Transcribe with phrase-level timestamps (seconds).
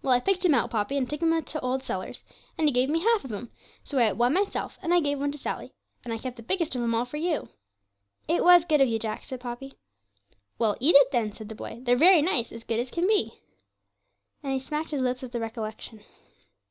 [0.00, 2.24] Well, I picked 'em out, Poppy, and took 'em to old Sellers,
[2.56, 3.50] and he gave me half of 'em:
[3.84, 6.42] so I ate one myself, and I gave one to Sally, and I kept the
[6.42, 7.50] biggest of 'em all for you.'
[8.26, 9.74] 'It was good of you, Jack,' said Poppy.
[10.58, 13.42] 'Well, eat it then,' said the boy 'they're very nice as good as can be,'
[14.42, 16.02] and he smacked his lips at the recollection.